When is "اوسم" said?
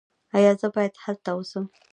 1.35-1.65